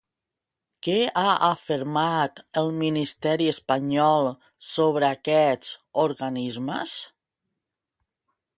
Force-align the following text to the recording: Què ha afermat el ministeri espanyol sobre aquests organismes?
Què 0.85 0.93
ha 1.23 1.33
afermat 1.47 2.41
el 2.61 2.71
ministeri 2.79 3.49
espanyol 3.53 4.31
sobre 4.71 5.07
aquests 5.17 5.71
organismes? 6.07 6.97